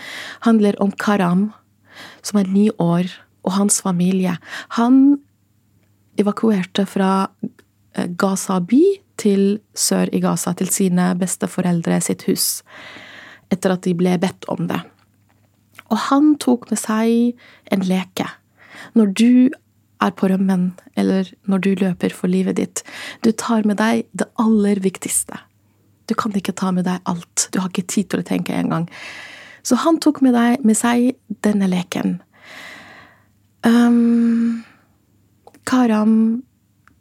[0.47, 1.51] handler om Karam,
[2.23, 3.11] som er ni år,
[3.45, 4.39] og hans familie.
[4.79, 5.19] Han
[6.17, 7.27] evakuerte fra
[8.17, 8.81] Gaza by
[9.21, 12.63] til sør i Gaza, til sine besteforeldre sitt hus
[13.55, 14.81] etter at de ble bedt om det.
[15.91, 17.39] Og han tok med seg
[17.75, 18.27] en leke.
[18.99, 19.31] Når du
[20.03, 22.83] er på rømmen, eller når du løper for livet ditt,
[23.25, 25.39] du tar med deg det aller viktigste.
[26.09, 27.49] Du kan ikke ta med deg alt.
[27.53, 28.89] Du har ikke tid til å tenke engang.
[29.65, 31.15] Så han tok med, deg, med seg
[31.47, 32.19] denne leken.
[33.65, 34.65] Um,
[35.65, 36.45] Karam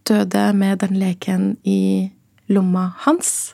[0.08, 2.12] døde med den leken i
[2.48, 3.54] lomma hans.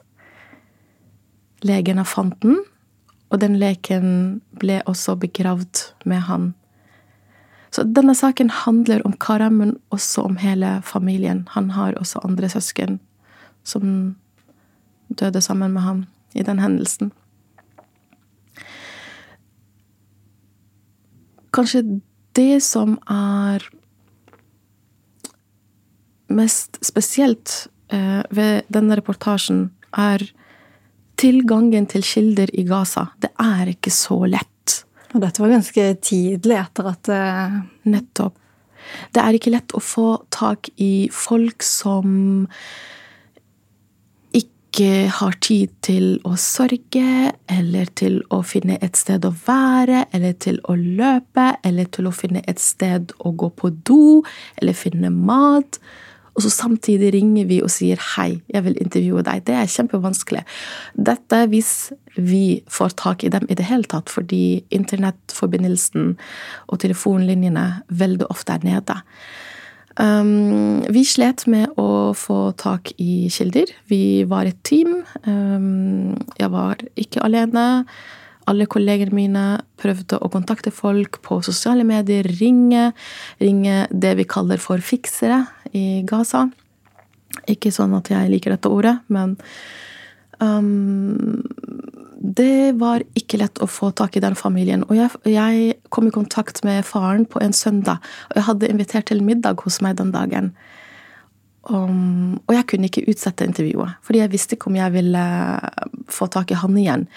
[1.65, 2.61] Legene fant den,
[3.29, 6.53] og den leken ble også begravd med han.
[7.69, 11.45] Så denne saken handler om Karam, men også om hele familien.
[11.53, 12.97] Han har også andre søsken
[13.63, 14.15] som
[15.13, 17.11] døde sammen med ham i den hendelsen.
[21.53, 22.01] Kanskje
[22.37, 23.65] det som er
[26.29, 30.21] mest spesielt ved denne reportasjen, er
[31.19, 33.09] tilgangen til kilder i Gaza.
[33.19, 34.83] Det er ikke så lett.
[35.13, 37.57] Og dette var ganske tidlig etter at uh...
[37.89, 38.37] Nettopp.
[39.13, 42.47] Det er ikke lett å få tak i folk som
[44.35, 50.37] ikke har tid til å sørge, eller til å finne et sted å være, eller
[50.41, 54.21] til å løpe, eller til å finne et sted å gå på do,
[54.61, 55.81] eller finne mat.
[56.39, 59.43] Og så samtidig ringer vi og sier 'hei, jeg vil intervjue deg'.
[59.43, 60.43] Det er kjempevanskelig.
[60.95, 66.15] Dette hvis vi får tak i dem i det hele tatt, fordi internettforbindelsen
[66.69, 68.95] og telefonlinjene veldig ofte er nede.
[69.99, 73.67] Um, vi slet med å få tak i kilder.
[73.89, 75.03] Vi var et team.
[75.27, 77.83] Um, jeg var ikke alene.
[78.47, 79.45] Alle kollegene mine
[79.77, 82.93] prøvde å kontakte folk på sosiale medier, ringe.
[83.43, 85.43] Ringe det vi kaller for fiksere
[85.75, 86.47] i Gaza.
[87.49, 89.35] Ikke sånn at jeg liker dette ordet, men
[90.41, 91.43] um,
[92.19, 94.83] det var ikke lett å få tak i den familien.
[94.89, 99.09] Og jeg, jeg kom i kontakt med faren på en søndag, og jeg hadde invitert
[99.11, 100.51] til middag hos meg den dagen.
[101.69, 105.25] Um, og jeg kunne ikke utsette intervjuet, fordi jeg visste ikke om jeg ville
[106.11, 107.07] få tak i han igjen.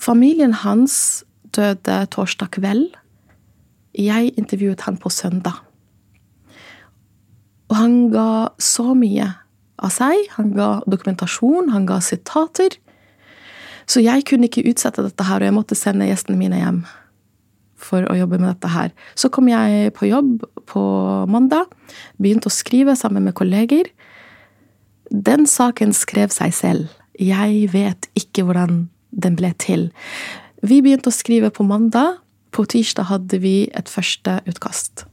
[0.00, 2.94] Familien hans døde torsdag kveld.
[3.98, 5.60] Jeg intervjuet han på søndag.
[7.80, 9.26] Han ga så mye
[9.80, 10.28] av seg.
[10.36, 12.76] Han ga dokumentasjon, han ga sitater.
[13.90, 16.84] Så jeg kunne ikke utsette dette her, og jeg måtte sende gjestene mine hjem
[17.80, 18.92] for å jobbe med dette her.
[19.18, 20.82] Så kom jeg på jobb på
[21.32, 21.70] mandag,
[22.20, 23.88] begynte å skrive sammen med kolleger.
[25.10, 26.92] Den saken skrev seg selv.
[27.18, 29.88] Jeg vet ikke hvordan den ble til.
[30.62, 32.20] Vi begynte å skrive på mandag.
[32.50, 35.06] På tirsdag hadde vi et første utkast.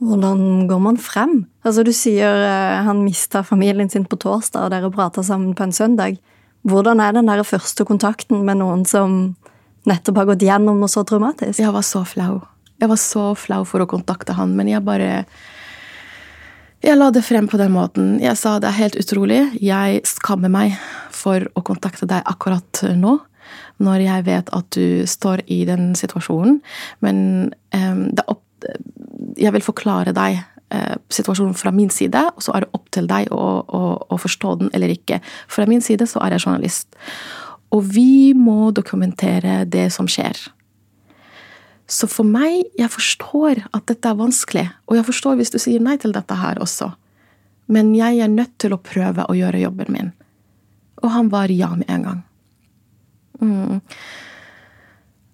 [0.00, 1.44] Hvordan går man frem?
[1.64, 5.66] Altså Du sier eh, han mista familien sin på torsdag, og dere prata sammen på
[5.66, 6.16] en søndag.
[6.64, 9.36] Hvordan er den der første kontakten med noen som
[9.88, 11.60] nettopp har gått gjennom noe så traumatisk?
[11.60, 12.40] Jeg var så flau.
[12.80, 15.24] Jeg var så flau for å kontakte han, men jeg bare
[16.80, 18.14] Jeg la det frem på den måten.
[18.24, 19.40] Jeg sa det er helt utrolig.
[19.60, 20.78] Jeg skammer meg
[21.12, 23.18] for å kontakte deg akkurat nå.
[23.84, 26.62] Når jeg vet at du står i den situasjonen.
[27.04, 28.40] Men um, det opp
[29.40, 33.08] jeg vil forklare deg eh, situasjonen fra min side, og så er det opp til
[33.10, 35.20] deg å, å, å, forstå den eller ikke.
[35.50, 36.88] Fra min side så er jeg journalist.
[37.74, 40.38] Og vi må dokumentere det som skjer.
[41.90, 45.82] Så for meg, jeg forstår at dette er vanskelig, og jeg forstår hvis du sier
[45.82, 46.92] nei til dette her også.
[47.70, 50.10] Men jeg er nødt til å prøve å gjøre jobben min.
[51.02, 52.20] Og han var ja med en gang.
[53.40, 53.80] Mm.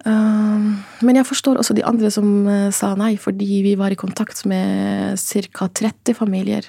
[0.07, 3.99] Um, men jeg forstår også de andre som uh, sa nei, fordi vi var i
[3.99, 5.67] kontakt med ca.
[5.67, 6.69] 30 familier.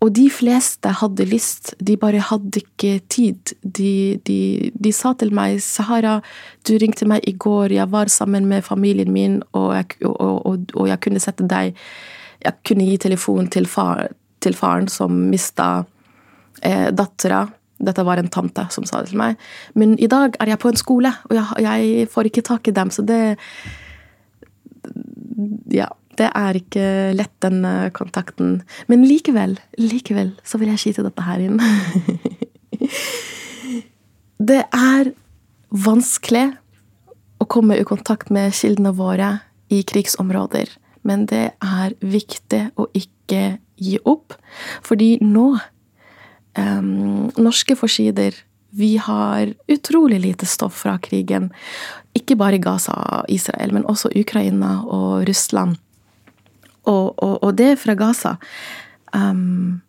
[0.00, 3.52] Og de fleste hadde lyst, de bare hadde ikke tid.
[3.60, 6.22] De, de, de, sa til meg 'Sahara,
[6.64, 10.72] du ringte meg i går, jeg var sammen med familien min, og jeg, og, og,
[10.74, 11.76] og jeg kunne sette deg
[12.40, 14.08] Jeg kunne gi telefon til, far,
[14.40, 15.84] til faren som mista
[16.64, 17.42] eh, dattera
[17.80, 19.38] dette var en tante som sa det til meg.
[19.78, 22.76] Men i dag er jeg på en skole, og jeg, jeg får ikke tak i
[22.76, 23.22] dem, så det
[25.70, 25.88] Ja.
[26.18, 28.58] Det er ikke lett, den eh, kontakten.
[28.90, 31.56] Men likevel, likevel så vil jeg skyte dette her inn.
[34.50, 35.12] det er
[35.70, 36.44] vanskelig
[37.40, 39.30] å komme i kontakt med kildene våre
[39.72, 40.74] i krigsområder.
[41.08, 44.36] Men det er viktig å ikke gi opp.
[44.84, 45.54] Fordi nå
[46.58, 48.36] um, norske forsider
[48.70, 51.50] vi har utrolig lite stoff fra krigen.
[52.14, 55.76] Ikke bare Gaza og Israel, men også Ukraina og Russland.
[56.86, 58.36] Og, og, og det fra Gaza.
[59.14, 59.82] Um,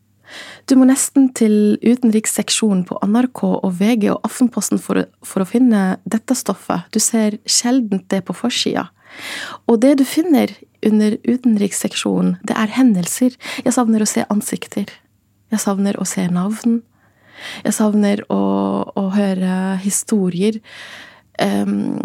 [0.65, 5.99] du må nesten til utenriksseksjonen på NRK og VG og Aftenposten for, for, å finne
[6.09, 6.87] dette stoffet.
[6.93, 8.87] Du ser sjelden det på forsida.
[9.67, 10.53] Og det du finner
[10.87, 13.35] under utenriksseksjonen, det er hendelser.
[13.65, 14.89] Jeg savner å se ansikter.
[15.51, 16.79] Jeg savner å se navn.
[17.65, 18.41] Jeg savner å,
[18.95, 20.61] å høre historier.
[21.41, 21.99] Um,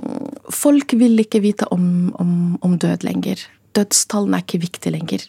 [0.53, 2.33] folk vil ikke vite om, om,
[2.65, 3.43] om død lenger.
[3.77, 5.27] Dødstallene er ikke viktige lenger.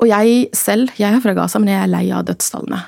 [0.00, 2.80] Og jeg selv, jeg er fra Gaza, men jeg er lei av dødstallene.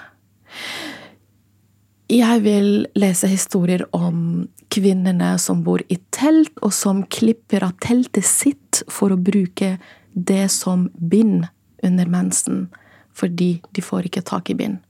[2.13, 8.29] Jeg vil lese historier om kvinnene som bor i telt, og som klipper av teltet
[8.29, 9.75] sitt for å bruke
[10.13, 11.49] det som bind
[11.83, 12.67] under mensen
[13.17, 14.81] fordi de får ikke tak i bind.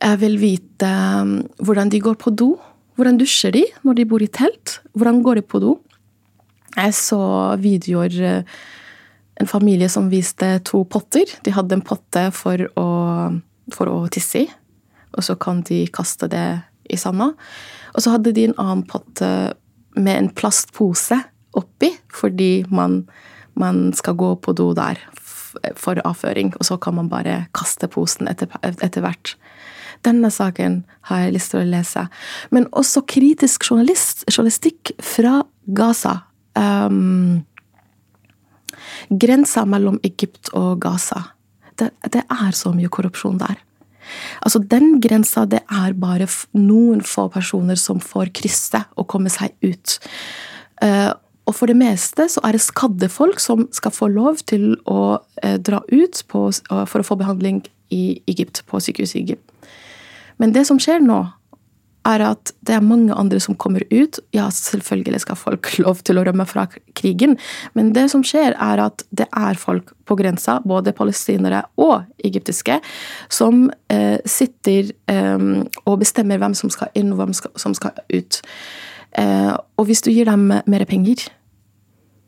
[0.00, 2.54] Jeg vil vite um, hvordan de går på do.
[2.96, 4.78] Hvordan dusjer de når de bor i telt?
[4.96, 5.74] Hvordan går de på do?
[6.76, 7.20] Jeg så
[7.60, 8.60] videoer uh,
[9.40, 11.24] En familie som viste to potter.
[11.44, 12.88] De hadde en potte for å,
[13.72, 14.48] for å tisse i,
[15.16, 16.44] og så kan de kaste det
[16.92, 17.30] i sanda.
[17.94, 19.30] Og så hadde de en annen potte
[19.96, 21.16] med en plastpose
[21.56, 23.06] oppi, fordi man,
[23.56, 25.00] man skal gå på do der
[25.78, 29.34] for avføring, og så kan man bare kaste posen etter, etter hvert.
[30.06, 32.06] Denne saken har jeg lyst til å lese.
[32.54, 35.40] Men også kritisk journalistikk fra
[35.76, 36.22] Gaza.
[36.56, 37.42] Um,
[39.10, 41.30] grensa mellom Egypt og Gaza.
[41.76, 43.60] Det, det, er så mye korrupsjon der.
[44.40, 49.52] Altså, Den grensa det er bare noen få personer som får krysse og komme seg
[49.64, 49.98] ut.
[50.80, 51.12] Uh,
[51.50, 55.18] og for det meste så er det skadde folk som skal få lov til å
[55.42, 59.74] eh, dra ut på, for å få behandling i Egypt, på sykehuset i Egypt.
[60.38, 61.24] Men det som skjer nå,
[62.08, 64.20] er at det er mange andre som kommer ut.
[64.32, 67.36] Ja, selvfølgelig skal folk lov til å rømme fra krigen,
[67.76, 72.80] men det som skjer, er at det er folk på grensa, både palestinere og egyptiske,
[73.32, 75.50] som eh, sitter eh,
[75.84, 78.40] og bestemmer hvem som skal inn og hvem som skal ut.
[79.18, 81.28] Eh, og hvis du gir dem mer penger,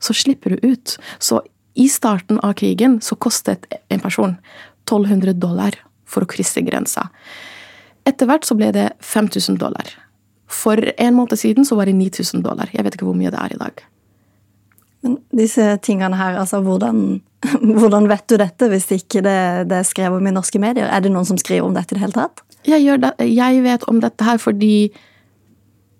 [0.02, 0.96] så slipper du ut.
[1.18, 1.40] Så
[1.74, 4.36] i starten av krigen så kostet en person
[4.84, 5.78] 1200 dollar
[6.08, 7.08] for å krysse grensa.
[8.08, 9.88] Etter hvert så ble det 5000 dollar.
[10.52, 12.70] For en måned siden så var det 9000 dollar.
[12.74, 13.84] Jeg vet ikke hvor mye det er i dag.
[15.02, 17.22] Men disse tingene her, altså hvordan,
[17.78, 19.38] hvordan vet du dette hvis ikke det,
[19.70, 20.90] det er skrevet om i norske medier?
[20.90, 22.44] Er det noen som skriver om dette i det hele tatt?
[22.68, 24.92] Jeg, det, jeg vet om dette her fordi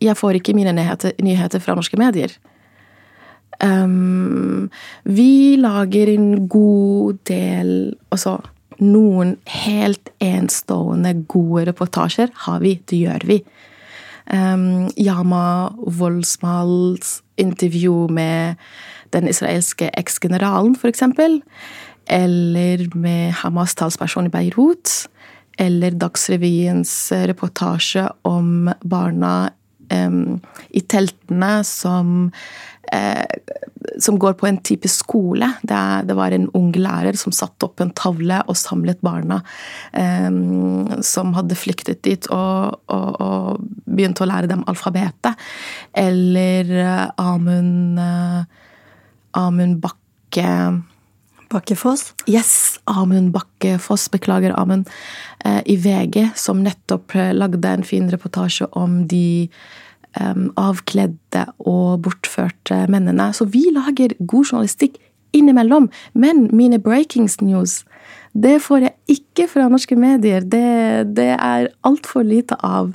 [0.03, 2.35] jeg får ikke mine nyheter, nyheter fra norske medier.
[3.63, 4.71] Um,
[5.05, 8.41] vi lager en god del Altså
[8.83, 12.77] noen helt enstående gode reportasjer har vi.
[12.89, 13.39] Det gjør vi.
[14.27, 18.59] Um, Yama Voldsmals intervju med
[19.15, 21.03] den israelske eksgeneralen, f.eks.
[22.11, 25.07] Eller med Hamas' talsperson i Beirut.
[25.61, 29.51] Eller Dagsrevyens reportasje om barna
[29.93, 30.41] um,
[30.71, 32.31] i teltene som
[33.99, 35.49] som går på en type skole.
[35.63, 39.41] Det, det, var en ung lærer som satte opp en tavle og samlet barna
[39.93, 40.29] eh,
[41.05, 45.41] som hadde flyktet dit, og, og, og, begynte å lære dem alfabetet.
[45.93, 48.41] Eller eh, Amund eh,
[49.39, 50.49] Amund Bakke
[51.53, 52.15] Bakkefoss?
[52.25, 54.89] Yes, Amund Bakkefoss, beklager Amund,
[55.45, 59.51] eh, i VG, som nettopp lagde en fin reportasje om de
[60.15, 63.31] avkledde og bortførte mennene.
[63.33, 64.99] Så vi lager god journalistikk
[65.33, 65.89] innimellom.
[66.13, 67.83] Men mine breakings news,
[68.33, 70.45] det får jeg ikke fra norske medier.
[70.45, 72.93] Det, det er altfor lite av.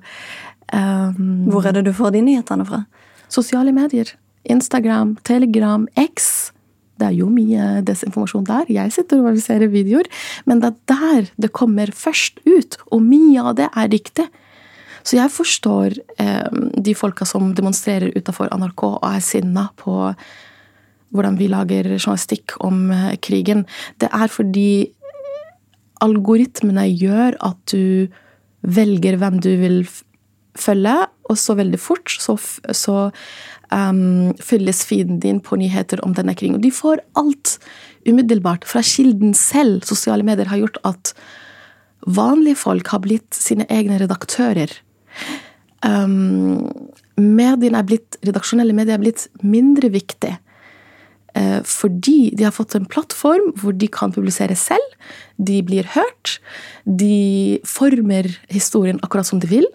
[0.74, 2.84] Um, Hvor er det du får de nyhetene fra?
[3.30, 4.14] Sosiale medier.
[4.48, 6.52] Instagram, Telegram, X.
[6.98, 8.70] Det er jo mye desinformasjon der.
[8.74, 10.10] Jeg sitter og ser videoer.
[10.50, 14.28] Men det er der det kommer først ut, og mye av det er riktig.
[15.08, 19.96] Så jeg forstår eh, de folka som demonstrerer utafor NRK og er sinna på
[21.16, 23.64] hvordan vi lager journalistikk om eh, krigen.
[24.04, 24.92] Det er fordi
[26.04, 28.12] algoritmene gjør at du
[28.68, 29.80] velger hvem du vil
[30.58, 30.96] følge,
[31.30, 32.36] og så veldig fort så,
[32.76, 33.10] så
[33.72, 36.58] um, fylles feeden din på nyheter om denne krigen.
[36.58, 37.58] Og de får alt
[38.08, 39.86] umiddelbart fra kilden selv.
[39.88, 41.14] Sosiale medier har gjort at
[42.08, 44.72] vanlige folk har blitt sine egne redaktører.
[45.86, 46.68] Um,
[47.18, 50.34] mediene er blitt, redaksjonelle medier er blitt mindre viktig.
[51.38, 54.96] Uh, fordi de har fått en plattform hvor de kan publisere selv.
[55.38, 56.38] De blir hørt.
[56.86, 59.70] De former historien akkurat som de vil.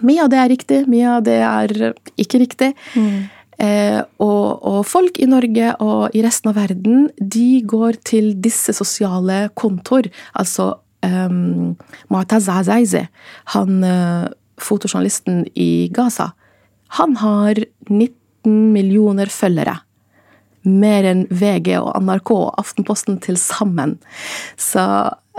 [0.00, 1.72] Mye av det er riktig, mye av det er
[2.20, 2.72] ikke riktig.
[2.96, 3.28] Mm.
[3.62, 8.72] Eh, og, og, folk i Norge og i resten av verden de går til disse
[8.74, 10.08] sosiale kontor.
[10.32, 10.72] Altså
[11.04, 11.74] um,
[12.10, 13.04] Mu'taz Azaize.
[13.54, 14.32] Han uh,
[14.64, 16.32] fotojournalisten i Gaza,
[16.98, 19.78] han har 19 millioner følgere.
[20.68, 23.96] Mer enn VG og NRK og Aftenposten til sammen.
[24.60, 24.82] Så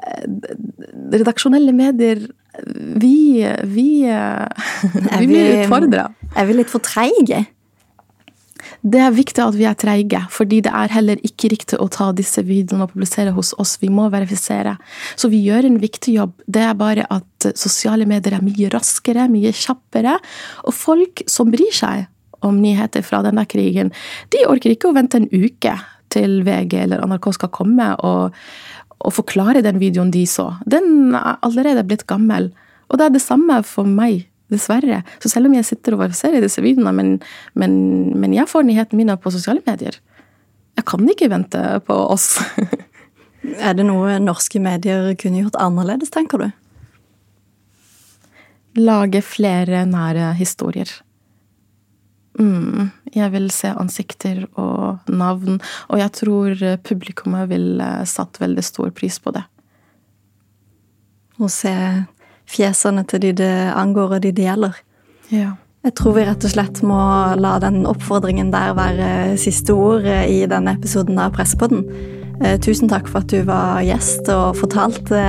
[0.04, 0.54] eh,
[1.14, 6.04] redaksjonelle medier Vi, vi, vi blir utfordra.
[6.38, 7.40] Er vi litt for treige?
[8.84, 12.10] Det er viktig at vi er treige, fordi det er heller ikke riktig å ta
[12.16, 13.78] disse videoene og publisere hos oss.
[13.80, 14.76] Vi må verifisere.
[15.16, 16.34] Så vi gjør en viktig jobb.
[16.52, 20.18] Det er bare at sosiale medier er mye raskere, mye kjappere.
[20.68, 22.10] Og folk som bryr seg
[22.44, 23.94] om nyheter fra denne krigen,
[24.36, 25.78] de orker ikke å vente en uke
[26.12, 28.36] til VG eller NRK skal komme og,
[29.00, 30.50] og forklare den videoen de så.
[30.68, 32.52] Den er allerede blitt gammel.
[32.92, 35.02] Og det er det samme for meg Dessverre.
[35.24, 37.14] Så selv om jeg sitter og verifiserer disse videoene, men,
[37.60, 37.76] men,
[38.20, 40.00] men jeg får nyhetene mine på sosiale medier.
[40.78, 42.36] Jeg kan ikke vente på oss.
[43.68, 46.52] er det noe norske medier kunne gjort annerledes, tenker du?
[48.82, 50.90] Lage flere nære historier.
[52.40, 55.60] Mm, jeg vil se ansikter og navn,
[55.94, 59.44] og jeg tror publikummet ville satt veldig stor pris på det.
[61.38, 61.74] Å se
[62.54, 64.82] fjesene til de det angår, og de det gjelder.
[65.34, 65.54] Ja.
[65.84, 66.98] Jeg tror vi rett og slett må
[67.36, 69.08] la den oppfordringen der være
[69.42, 71.84] siste ord i denne episoden av Pressepodden.
[72.42, 75.20] Eh, tusen takk for at du var gjest og fortalte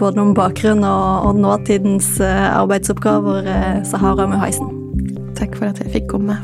[0.00, 4.72] både om bakgrunn og, nåtidens eh, arbeidsoppgaver, eh, Sahara Muhaisen.
[5.38, 6.36] Takk for at jeg fikk komme.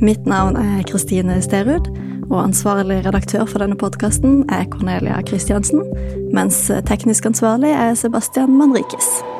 [0.00, 1.90] Mitt navn er Kristine Sterud
[2.30, 5.82] og ansvarlig redaktør for denne podkasten er Cornelia Christiansen,
[6.34, 9.37] mens teknisk ansvarlig er Sebastian Manrikes.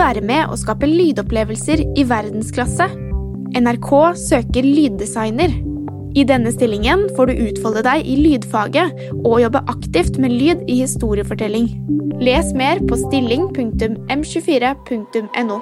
[0.00, 2.86] Være med å skape lydopplevelser i verdensklasse?
[3.58, 5.50] NRK søker lyddesigner.
[6.16, 8.88] I denne stillingen får du utfolde deg i lydfaget
[9.20, 11.66] og jobbe aktivt med lyd i historiefortelling.
[12.20, 15.56] Les mer på stilling.m24.no.